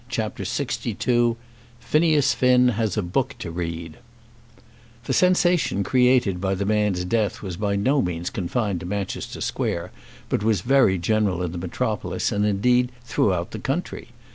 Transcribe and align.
CHAPTER 0.09 0.45
LXII 0.45 1.35
Phineas 1.79 2.33
Finn 2.33 2.69
Has 2.69 2.97
a 2.97 3.03
Book 3.03 3.35
to 3.37 3.51
Read 3.51 3.99
The 5.03 5.13
sensation 5.13 5.83
created 5.83 6.41
by 6.41 6.55
the 6.55 6.65
man's 6.65 7.05
death 7.05 7.43
was 7.43 7.55
by 7.55 7.75
no 7.75 8.01
means 8.01 8.31
confined 8.31 8.79
to 8.79 8.87
Manchester 8.87 9.41
Square, 9.41 9.91
but 10.27 10.41
was 10.41 10.61
very 10.61 10.97
general 10.97 11.43
in 11.43 11.51
the 11.51 11.59
metropolis, 11.59 12.31
and, 12.31 12.47
indeed, 12.47 12.91
throughout 13.03 13.51
the 13.51 13.59
country. 13.59 14.07